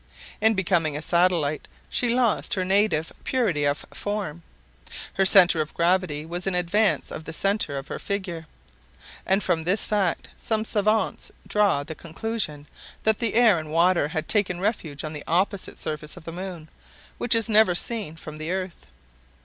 In 0.41 0.55
becoming 0.55 0.97
a 0.97 1.01
satellite, 1.03 1.67
she 1.87 2.09
lost 2.15 2.55
her 2.55 2.65
native 2.65 3.13
purity 3.23 3.65
of 3.65 3.85
form; 3.93 4.41
her 5.13 5.27
center 5.27 5.61
of 5.61 5.75
gravity 5.75 6.25
was 6.25 6.47
in 6.47 6.55
advance 6.55 7.11
of 7.11 7.25
the 7.25 7.31
center 7.33 7.77
of 7.77 7.87
her 7.87 7.99
figure; 7.99 8.47
and 9.27 9.43
from 9.43 9.61
this 9.61 9.85
fact 9.85 10.29
some 10.37 10.65
savants 10.65 11.31
draw 11.47 11.83
the 11.83 11.93
conclusion 11.93 12.65
that 13.03 13.19
the 13.19 13.35
air 13.35 13.59
and 13.59 13.71
water 13.71 14.07
had 14.07 14.27
taken 14.27 14.59
refuge 14.59 15.03
on 15.03 15.13
the 15.13 15.23
opposite 15.27 15.79
surface 15.79 16.17
of 16.17 16.23
the 16.23 16.31
moon, 16.31 16.67
which 17.19 17.35
is 17.35 17.47
never 17.47 17.75
seen 17.75 18.15
from 18.15 18.37
the 18.37 18.49
earth. 18.49 18.87